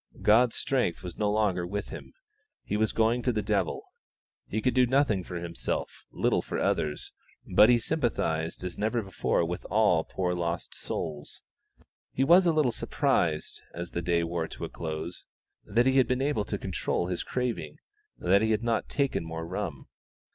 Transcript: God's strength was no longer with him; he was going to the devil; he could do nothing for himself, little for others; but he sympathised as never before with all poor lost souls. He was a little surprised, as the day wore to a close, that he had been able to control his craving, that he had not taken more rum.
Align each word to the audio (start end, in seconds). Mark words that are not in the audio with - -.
God's 0.23 0.55
strength 0.55 1.03
was 1.03 1.15
no 1.19 1.29
longer 1.29 1.63
with 1.67 1.89
him; 1.89 2.13
he 2.63 2.75
was 2.75 2.91
going 2.91 3.21
to 3.21 3.31
the 3.31 3.43
devil; 3.43 3.83
he 4.47 4.59
could 4.59 4.73
do 4.73 4.87
nothing 4.87 5.23
for 5.23 5.35
himself, 5.35 6.05
little 6.09 6.41
for 6.41 6.57
others; 6.57 7.13
but 7.53 7.69
he 7.69 7.77
sympathised 7.77 8.63
as 8.63 8.79
never 8.79 9.03
before 9.03 9.45
with 9.45 9.63
all 9.69 10.03
poor 10.03 10.33
lost 10.33 10.73
souls. 10.73 11.43
He 12.13 12.23
was 12.23 12.47
a 12.47 12.51
little 12.51 12.71
surprised, 12.71 13.61
as 13.75 13.91
the 13.91 14.01
day 14.01 14.23
wore 14.23 14.47
to 14.47 14.65
a 14.65 14.69
close, 14.69 15.27
that 15.65 15.85
he 15.85 15.97
had 15.97 16.07
been 16.07 16.19
able 16.19 16.45
to 16.45 16.57
control 16.57 17.05
his 17.05 17.21
craving, 17.21 17.77
that 18.17 18.41
he 18.41 18.49
had 18.49 18.63
not 18.63 18.89
taken 18.89 19.23
more 19.23 19.45
rum. 19.45 19.87